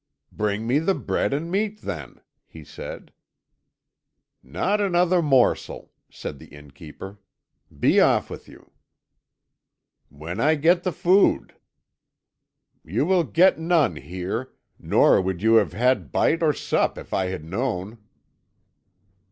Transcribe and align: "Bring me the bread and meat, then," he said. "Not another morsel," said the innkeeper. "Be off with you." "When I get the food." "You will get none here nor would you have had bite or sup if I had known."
"Bring 0.31 0.65
me 0.65 0.79
the 0.79 0.95
bread 0.95 1.31
and 1.31 1.51
meat, 1.51 1.81
then," 1.81 2.21
he 2.47 2.63
said. 2.63 3.13
"Not 4.41 4.81
another 4.81 5.21
morsel," 5.21 5.91
said 6.09 6.39
the 6.39 6.47
innkeeper. 6.47 7.19
"Be 7.79 7.99
off 8.01 8.27
with 8.27 8.47
you." 8.49 8.71
"When 10.09 10.39
I 10.39 10.55
get 10.55 10.81
the 10.81 10.91
food." 10.91 11.53
"You 12.83 13.05
will 13.05 13.23
get 13.23 13.59
none 13.59 13.95
here 13.95 14.51
nor 14.79 15.21
would 15.21 15.43
you 15.43 15.53
have 15.57 15.73
had 15.73 16.11
bite 16.11 16.41
or 16.41 16.51
sup 16.51 16.97
if 16.97 17.13
I 17.13 17.27
had 17.27 17.45
known." 17.45 17.99